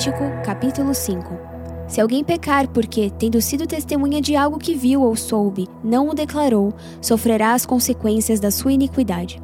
[0.00, 1.38] Levítico, capítulo 5
[1.86, 6.14] Se alguém pecar porque, tendo sido testemunha de algo que viu ou soube, não o
[6.14, 6.72] declarou,
[7.02, 9.42] sofrerá as consequências da sua iniquidade.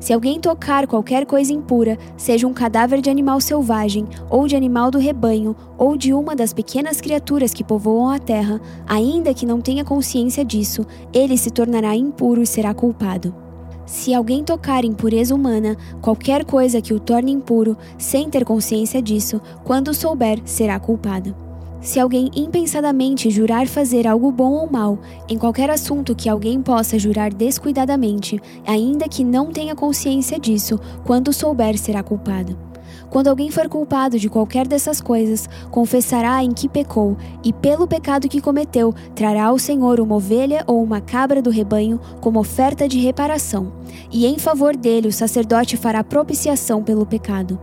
[0.00, 4.90] Se alguém tocar qualquer coisa impura, seja um cadáver de animal selvagem, ou de animal
[4.90, 9.60] do rebanho, ou de uma das pequenas criaturas que povoam a terra, ainda que não
[9.60, 13.47] tenha consciência disso, ele se tornará impuro e será culpado.
[13.88, 19.40] Se alguém tocar impureza humana, qualquer coisa que o torne impuro, sem ter consciência disso,
[19.64, 21.34] quando souber, será culpado.
[21.80, 26.98] Se alguém impensadamente jurar fazer algo bom ou mal, em qualquer assunto que alguém possa
[26.98, 32.67] jurar descuidadamente, ainda que não tenha consciência disso, quando souber, será culpado.
[33.10, 38.28] Quando alguém for culpado de qualquer dessas coisas, confessará em que pecou, e pelo pecado
[38.28, 42.98] que cometeu, trará ao Senhor uma ovelha ou uma cabra do rebanho como oferta de
[42.98, 43.72] reparação,
[44.10, 47.58] e em favor dele o sacerdote fará propiciação pelo pecado.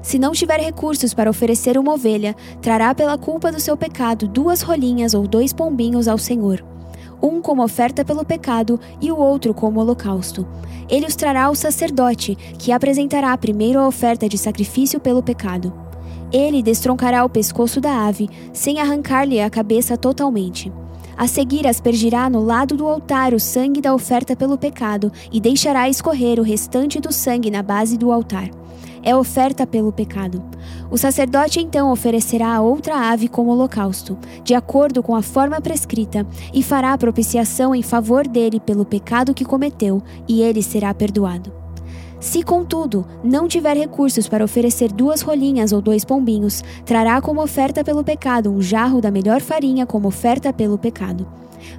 [0.00, 4.62] Se não tiver recursos para oferecer uma ovelha, trará pela culpa do seu pecado duas
[4.62, 6.64] rolinhas ou dois pombinhos ao Senhor
[7.22, 10.46] um como oferta pelo pecado e o outro como holocausto.
[10.88, 15.72] Ele os trará ao sacerdote, que apresentará primeiro a oferta de sacrifício pelo pecado.
[16.32, 20.72] Ele destroncará o pescoço da ave, sem arrancar-lhe a cabeça totalmente.
[21.16, 25.88] A seguir, aspergirá no lado do altar o sangue da oferta pelo pecado e deixará
[25.88, 28.50] escorrer o restante do sangue na base do altar
[29.02, 30.42] é oferta pelo pecado.
[30.90, 36.26] O sacerdote então oferecerá a outra ave como holocausto, de acordo com a forma prescrita,
[36.52, 41.52] e fará propiciação em favor dele pelo pecado que cometeu, e ele será perdoado.
[42.20, 47.84] Se, contudo, não tiver recursos para oferecer duas rolinhas ou dois pombinhos, trará como oferta
[47.84, 51.26] pelo pecado um jarro da melhor farinha como oferta pelo pecado.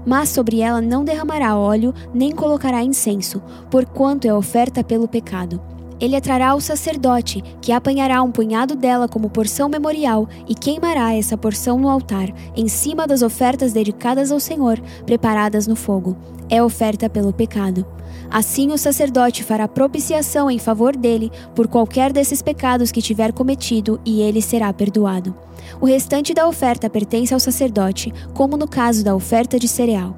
[0.06, 5.60] Mas sobre ela não derramará óleo, nem colocará incenso, porquanto é oferta pelo pecado
[6.00, 11.14] ele a trará ao sacerdote, que apanhará um punhado dela como porção memorial e queimará
[11.14, 16.18] essa porção no altar, em cima das ofertas dedicadas ao Senhor, preparadas no fogo.
[16.50, 17.86] É oferta pelo pecado.
[18.32, 24.00] Assim o sacerdote fará propiciação em favor dele por qualquer desses pecados que tiver cometido,
[24.06, 25.36] e ele será perdoado.
[25.82, 30.16] O restante da oferta pertence ao sacerdote, como no caso da oferta de cereal.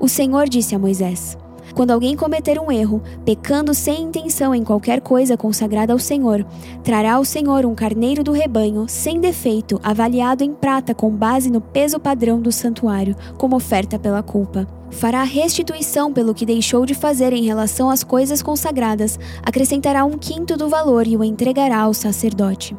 [0.00, 1.36] O Senhor disse a Moisés:
[1.74, 6.44] quando alguém cometer um erro, pecando sem intenção em qualquer coisa consagrada ao Senhor,
[6.82, 11.60] trará ao Senhor um carneiro do rebanho, sem defeito, avaliado em prata com base no
[11.60, 14.66] peso padrão do santuário, como oferta pela culpa.
[14.90, 20.56] Fará restituição pelo que deixou de fazer em relação às coisas consagradas, acrescentará um quinto
[20.56, 22.76] do valor e o entregará ao sacerdote.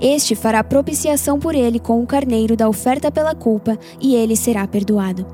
[0.00, 4.66] Este fará propiciação por ele com o carneiro da oferta pela culpa, e ele será
[4.66, 5.26] perdoado.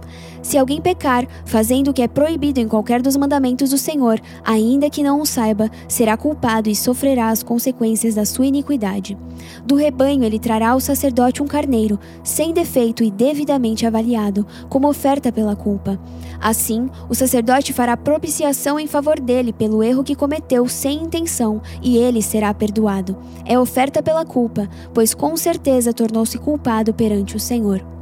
[0.42, 4.90] Se alguém pecar, fazendo o que é proibido em qualquer dos mandamentos do Senhor, ainda
[4.90, 9.16] que não o saiba, será culpado e sofrerá as consequências da sua iniquidade.
[9.64, 15.30] Do rebanho ele trará ao sacerdote um carneiro, sem defeito e devidamente avaliado, como oferta
[15.30, 15.98] pela culpa.
[16.40, 21.96] Assim, o sacerdote fará propiciação em favor dele pelo erro que cometeu sem intenção, e
[21.96, 23.16] ele será perdoado.
[23.44, 28.01] É oferta pela culpa, pois com certeza tornou-se culpado perante o Senhor.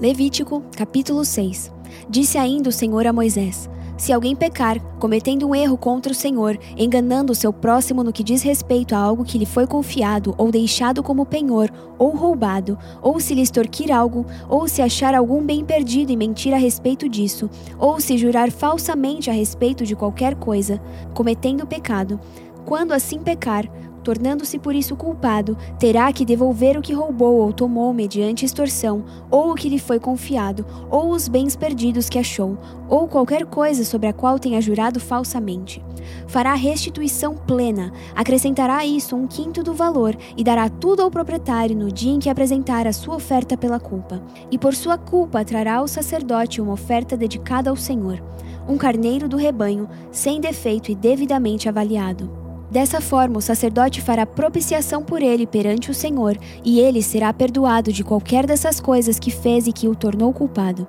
[0.00, 1.70] Levítico, capítulo 6.
[2.08, 3.68] Disse ainda o Senhor a Moisés:
[3.98, 8.24] Se alguém pecar, cometendo um erro contra o Senhor, enganando o seu próximo no que
[8.24, 13.20] diz respeito a algo que lhe foi confiado, ou deixado como penhor, ou roubado, ou
[13.20, 17.50] se lhe extorquir algo, ou se achar algum bem perdido e mentir a respeito disso,
[17.78, 20.80] ou se jurar falsamente a respeito de qualquer coisa,
[21.12, 22.18] cometendo pecado,
[22.64, 23.68] quando assim pecar,
[24.02, 29.52] tornando-se por isso culpado, terá que devolver o que roubou ou tomou mediante extorsão, ou
[29.52, 34.08] o que lhe foi confiado, ou os bens perdidos que achou, ou qualquer coisa sobre
[34.08, 35.82] a qual tenha jurado falsamente.
[36.26, 41.76] Fará restituição plena, acrescentará a isso um quinto do valor e dará tudo ao proprietário
[41.76, 44.22] no dia em que apresentar a sua oferta pela culpa.
[44.50, 48.22] E por sua culpa trará ao sacerdote uma oferta dedicada ao Senhor,
[48.68, 52.39] um carneiro do rebanho, sem defeito e devidamente avaliado.
[52.70, 57.92] Dessa forma, o sacerdote fará propiciação por ele perante o Senhor, e ele será perdoado
[57.92, 60.86] de qualquer dessas coisas que fez e que o tornou culpado.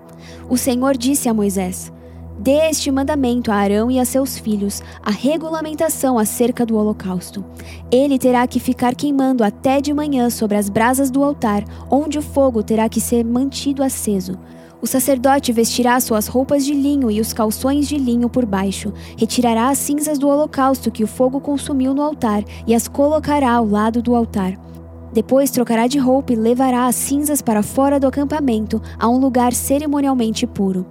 [0.47, 1.91] O Senhor disse a Moisés:
[2.37, 7.43] Dê este mandamento a Arão e a seus filhos, a regulamentação acerca do holocausto.
[7.91, 12.21] Ele terá que ficar queimando até de manhã sobre as brasas do altar, onde o
[12.21, 14.37] fogo terá que ser mantido aceso.
[14.81, 19.69] O sacerdote vestirá suas roupas de linho e os calções de linho por baixo, retirará
[19.69, 24.01] as cinzas do holocausto que o fogo consumiu no altar e as colocará ao lado
[24.01, 24.70] do altar.
[25.13, 29.53] Depois trocará de roupa e levará as cinzas para fora do acampamento, a um lugar
[29.53, 30.85] cerimonialmente puro.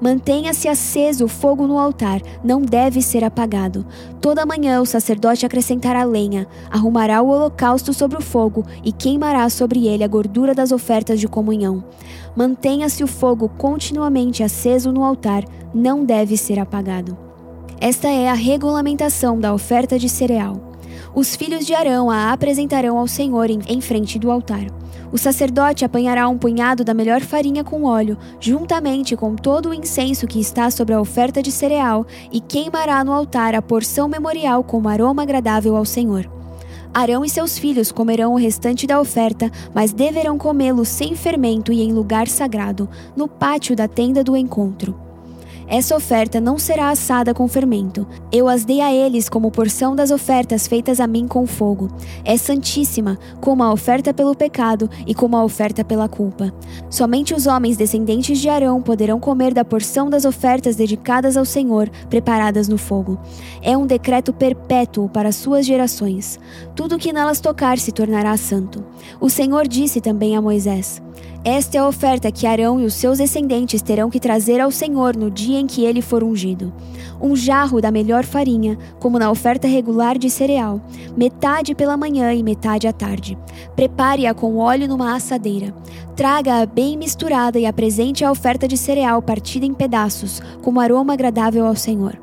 [0.00, 3.84] Mantenha-se aceso o fogo no altar, não deve ser apagado.
[4.20, 9.86] Toda manhã o sacerdote acrescentará lenha, arrumará o holocausto sobre o fogo e queimará sobre
[9.86, 11.84] ele a gordura das ofertas de comunhão.
[12.34, 15.44] Mantenha-se o fogo continuamente aceso no altar,
[15.74, 17.16] não deve ser apagado.
[17.78, 20.65] Esta é a regulamentação da oferta de cereal.
[21.16, 24.66] Os filhos de Arão a apresentarão ao Senhor em frente do altar.
[25.10, 30.26] O sacerdote apanhará um punhado da melhor farinha com óleo, juntamente com todo o incenso
[30.26, 34.90] que está sobre a oferta de cereal, e queimará no altar a porção memorial como
[34.90, 36.30] aroma agradável ao Senhor.
[36.92, 41.80] Arão e seus filhos comerão o restante da oferta, mas deverão comê-lo sem fermento e
[41.80, 45.05] em lugar sagrado, no pátio da tenda do encontro.
[45.68, 48.06] Essa oferta não será assada com fermento.
[48.30, 51.88] Eu as dei a eles como porção das ofertas feitas a mim com fogo.
[52.24, 56.54] É santíssima, como a oferta pelo pecado e como a oferta pela culpa.
[56.88, 61.90] Somente os homens descendentes de Arão poderão comer da porção das ofertas dedicadas ao Senhor,
[62.08, 63.18] preparadas no fogo.
[63.60, 66.38] É um decreto perpétuo para suas gerações.
[66.76, 68.84] Tudo que nelas tocar se tornará santo.
[69.20, 71.02] O Senhor disse também a Moisés:
[71.48, 75.16] esta é a oferta que Arão e os seus descendentes terão que trazer ao Senhor
[75.16, 76.72] no dia em que ele for ungido.
[77.20, 80.80] Um jarro da melhor farinha, como na oferta regular de cereal,
[81.16, 83.38] metade pela manhã e metade à tarde.
[83.76, 85.72] Prepare-a com óleo numa assadeira.
[86.16, 91.64] Traga-a bem misturada e apresente a oferta de cereal partida em pedaços, como aroma agradável
[91.64, 92.18] ao Senhor.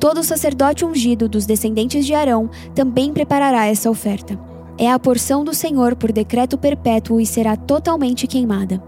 [0.00, 4.36] Todo sacerdote ungido dos descendentes de Arão também preparará essa oferta
[4.76, 8.82] é a porção do Senhor por decreto perpétuo e será totalmente queimada.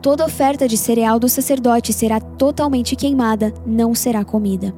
[0.00, 4.72] Toda oferta de cereal do sacerdote será totalmente queimada, não será comida.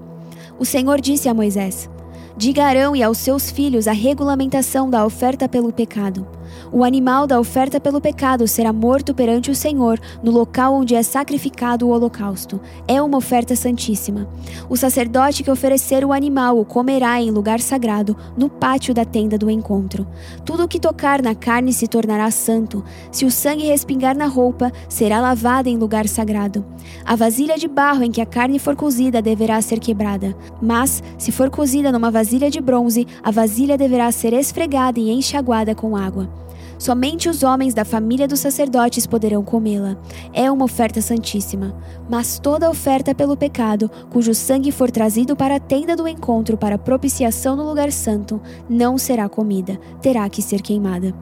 [0.58, 1.88] O Senhor disse a Moisés:
[2.36, 6.26] Diga a Arão e aos seus filhos a regulamentação da oferta pelo pecado.
[6.70, 11.02] O animal da oferta pelo pecado será morto perante o Senhor no local onde é
[11.02, 12.60] sacrificado o holocausto.
[12.86, 14.28] É uma oferta santíssima.
[14.68, 19.38] O sacerdote que oferecer o animal o comerá em lugar sagrado, no pátio da tenda
[19.38, 20.06] do encontro.
[20.44, 22.84] Tudo o que tocar na carne se tornará santo.
[23.10, 26.64] Se o sangue respingar na roupa, será lavada em lugar sagrado.
[27.04, 30.36] A vasilha de barro em que a carne for cozida deverá ser quebrada.
[30.60, 35.74] Mas, se for cozida numa vasilha de bronze, a vasilha deverá ser esfregada e enxaguada
[35.74, 36.28] com água.
[36.78, 39.96] Somente os homens da família dos sacerdotes poderão comê-la.
[40.32, 41.74] É uma oferta santíssima.
[42.08, 46.78] Mas toda oferta pelo pecado, cujo sangue for trazido para a tenda do encontro para
[46.78, 48.40] propiciação no lugar santo,
[48.70, 51.12] não será comida, terá que ser queimada.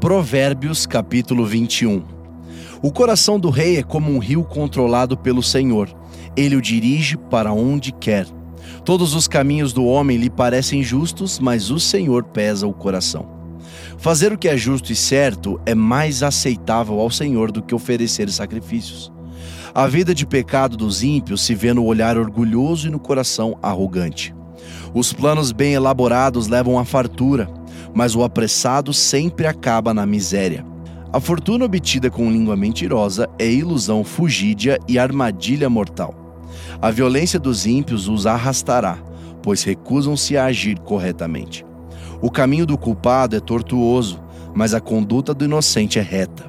[0.00, 2.02] Provérbios capítulo 21
[2.80, 5.88] O coração do rei é como um rio controlado pelo Senhor.
[6.36, 8.26] Ele o dirige para onde quer.
[8.84, 13.33] Todos os caminhos do homem lhe parecem justos, mas o Senhor pesa o coração.
[13.98, 18.30] Fazer o que é justo e certo é mais aceitável ao Senhor do que oferecer
[18.30, 19.12] sacrifícios.
[19.74, 24.34] A vida de pecado dos ímpios se vê no olhar orgulhoso e no coração arrogante.
[24.94, 27.48] Os planos bem elaborados levam à fartura,
[27.92, 30.64] mas o apressado sempre acaba na miséria.
[31.12, 36.14] A fortuna obtida com língua mentirosa é ilusão fugídia e armadilha mortal.
[36.80, 38.98] A violência dos ímpios os arrastará,
[39.42, 41.64] pois recusam-se a agir corretamente.
[42.24, 44.18] O caminho do culpado é tortuoso,
[44.54, 46.46] mas a conduta do inocente é reta.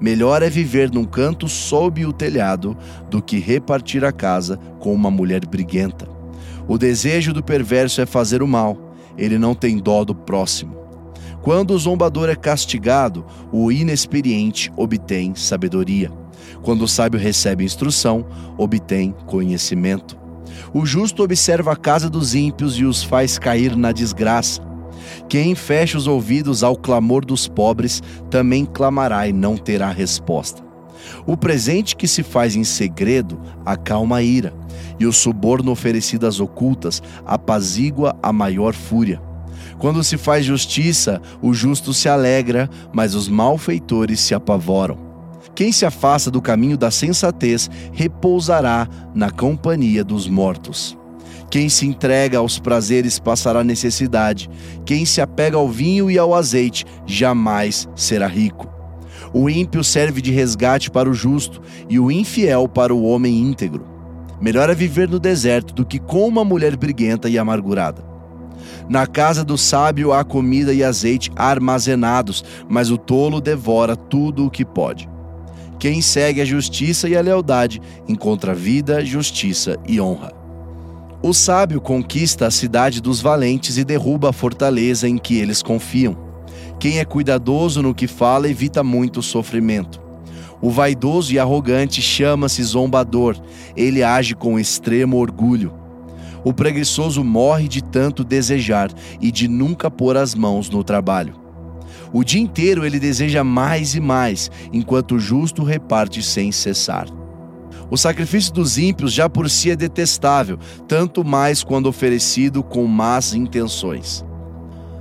[0.00, 2.76] Melhor é viver num canto sob o telhado
[3.10, 6.08] do que repartir a casa com uma mulher briguenta.
[6.68, 10.76] O desejo do perverso é fazer o mal, ele não tem dó do próximo.
[11.42, 16.12] Quando o zombador é castigado, o inexperiente obtém sabedoria.
[16.62, 18.24] Quando o sábio recebe instrução,
[18.56, 20.16] obtém conhecimento.
[20.72, 24.69] O justo observa a casa dos ímpios e os faz cair na desgraça.
[25.28, 30.62] Quem fecha os ouvidos ao clamor dos pobres também clamará e não terá resposta.
[31.26, 34.52] O presente que se faz em segredo acalma a ira,
[34.98, 39.20] e o suborno oferecido às ocultas apazigua a maior fúria.
[39.78, 44.98] Quando se faz justiça, o justo se alegra, mas os malfeitores se apavoram.
[45.54, 50.99] Quem se afasta do caminho da sensatez repousará na companhia dos mortos.
[51.50, 54.48] Quem se entrega aos prazeres passará necessidade.
[54.86, 58.68] Quem se apega ao vinho e ao azeite jamais será rico.
[59.34, 63.84] O ímpio serve de resgate para o justo e o infiel para o homem íntegro.
[64.40, 68.02] Melhor é viver no deserto do que com uma mulher briguenta e amargurada.
[68.88, 74.50] Na casa do sábio há comida e azeite armazenados, mas o tolo devora tudo o
[74.50, 75.08] que pode.
[75.78, 80.39] Quem segue a justiça e a lealdade encontra vida, justiça e honra.
[81.22, 86.16] O sábio conquista a cidade dos valentes e derruba a fortaleza em que eles confiam.
[86.78, 90.00] Quem é cuidadoso no que fala evita muito sofrimento.
[90.62, 93.36] O vaidoso e arrogante chama-se zombador,
[93.76, 95.74] ele age com extremo orgulho.
[96.42, 101.34] O preguiçoso morre de tanto desejar e de nunca pôr as mãos no trabalho.
[102.14, 107.19] O dia inteiro ele deseja mais e mais, enquanto o justo reparte sem cessar.
[107.90, 113.34] O sacrifício dos ímpios já por si é detestável, tanto mais quando oferecido com más
[113.34, 114.24] intenções.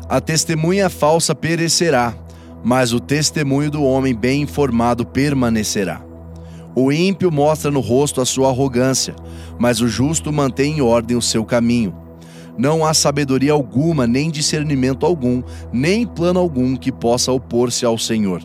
[0.10, 2.16] A testemunha falsa perecerá,
[2.64, 6.02] mas o testemunho do homem bem informado permanecerá.
[6.76, 9.16] O ímpio mostra no rosto a sua arrogância,
[9.60, 11.96] mas o justo mantém em ordem o seu caminho.
[12.58, 18.42] Não há sabedoria alguma, nem discernimento algum, nem plano algum que possa opor-se ao Senhor.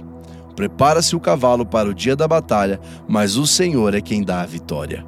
[0.55, 4.47] Prepara-se o cavalo para o dia da batalha, mas o Senhor é quem dá a
[4.47, 5.05] vitória.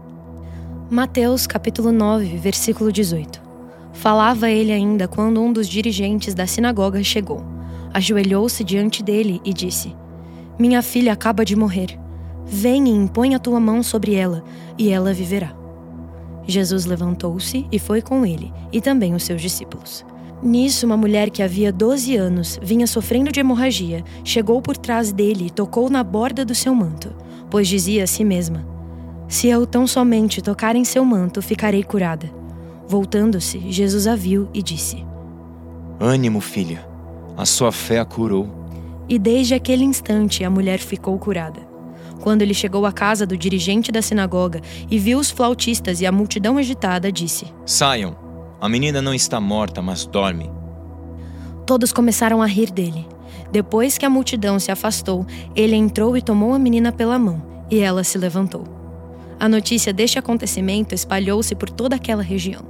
[0.90, 3.40] Mateus capítulo 9, versículo 18.
[3.92, 7.44] Falava ele ainda quando um dos dirigentes da sinagoga chegou.
[7.94, 9.96] Ajoelhou-se diante dele e disse:
[10.58, 11.98] Minha filha acaba de morrer.
[12.44, 14.44] Vem e impõe a tua mão sobre ela,
[14.78, 15.52] e ela viverá.
[16.46, 20.04] Jesus levantou-se e foi com ele, e também os seus discípulos.
[20.42, 25.46] Nisso, uma mulher que havia 12 anos vinha sofrendo de hemorragia, chegou por trás dele
[25.46, 27.10] e tocou na borda do seu manto,
[27.50, 28.66] pois dizia a si mesma:
[29.28, 32.30] Se eu tão somente tocar em seu manto, ficarei curada.
[32.86, 35.04] Voltando-se, Jesus a viu e disse:
[35.98, 36.86] Ânimo, filha,
[37.36, 38.48] a sua fé a curou.
[39.08, 41.60] E desde aquele instante a mulher ficou curada.
[42.20, 46.12] Quando ele chegou à casa do dirigente da sinagoga e viu os flautistas e a
[46.12, 48.25] multidão agitada, disse: Saiam,
[48.60, 50.50] a menina não está morta, mas dorme.
[51.66, 53.06] Todos começaram a rir dele.
[53.50, 57.80] Depois que a multidão se afastou, ele entrou e tomou a menina pela mão, e
[57.80, 58.64] ela se levantou.
[59.38, 62.62] A notícia deste acontecimento espalhou-se por toda aquela região.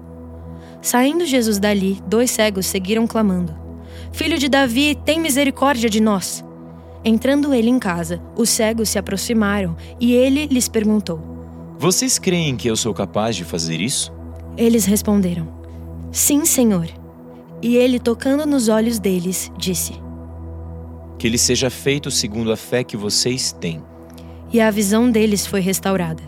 [0.83, 3.57] Saindo Jesus dali, dois cegos seguiram clamando:
[4.13, 6.45] Filho de Davi, tem misericórdia de nós.
[7.05, 11.21] Entrando ele em casa, os cegos se aproximaram e ele lhes perguntou:
[11.79, 14.13] Vocês creem que eu sou capaz de fazer isso?
[14.57, 15.56] Eles responderam:
[16.17, 16.89] Sim, Senhor.
[17.61, 19.93] E ele, tocando nos olhos deles, disse:
[21.19, 23.83] Que lhe seja feito segundo a fé que vocês têm.
[24.51, 26.23] E a visão deles foi restaurada.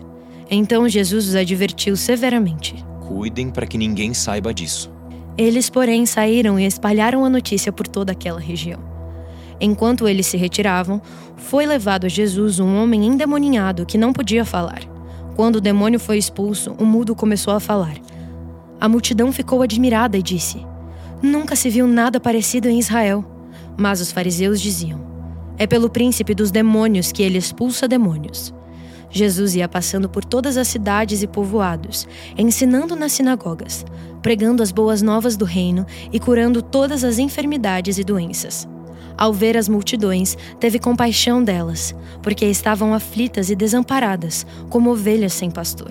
[0.51, 4.93] Então Jesus os advertiu severamente: Cuidem para que ninguém saiba disso.
[5.39, 8.81] Eles, porém, saíram e espalharam a notícia por toda aquela região.
[9.59, 11.01] Enquanto eles se retiravam,
[11.35, 14.83] foi levado a Jesus um homem endemoninhado que não podia falar.
[15.35, 17.97] Quando o demônio foi expulso, o mudo começou a falar.
[18.81, 20.65] A multidão ficou admirada e disse:
[21.23, 23.25] Nunca se viu nada parecido em Israel.
[23.77, 25.01] Mas os fariseus diziam:
[25.57, 28.55] É pelo príncipe dos demônios que ele expulsa demônios.
[29.11, 32.07] Jesus ia passando por todas as cidades e povoados,
[32.37, 33.85] ensinando nas sinagogas,
[34.23, 38.69] pregando as boas novas do reino e curando todas as enfermidades e doenças.
[39.17, 45.51] Ao ver as multidões, teve compaixão delas, porque estavam aflitas e desamparadas, como ovelhas sem
[45.51, 45.91] pastor.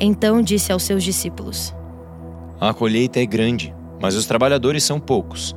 [0.00, 1.74] Então disse aos seus discípulos:
[2.68, 5.54] a colheita é grande, mas os trabalhadores são poucos.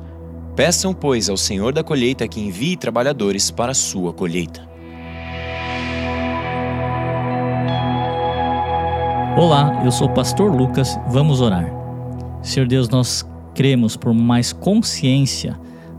[0.54, 4.68] Peçam, pois, ao Senhor da colheita que envie trabalhadores para a sua colheita.
[9.38, 10.98] Olá, eu sou o pastor Lucas.
[11.08, 11.72] Vamos orar.
[12.42, 15.58] Senhor Deus, nós cremos por mais consciência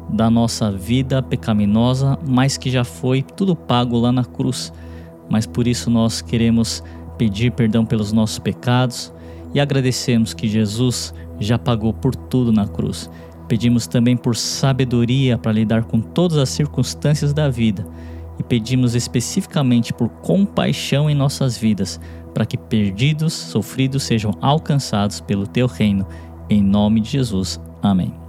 [0.10, 4.72] da nossa vida pecaminosa, mas que já foi tudo pago lá na cruz.
[5.28, 6.84] Mas por isso nós queremos
[7.18, 9.12] pedir perdão pelos nossos pecados
[9.54, 13.10] e agradecemos que Jesus já pagou por tudo na cruz.
[13.48, 17.86] Pedimos também por sabedoria para lidar com todas as circunstâncias da vida
[18.40, 22.00] e pedimos especificamente por compaixão em nossas vidas,
[22.34, 26.08] para que perdidos, sofridos sejam alcançados pelo teu reino.
[26.50, 27.60] Em nome de Jesus.
[27.82, 28.29] Amém.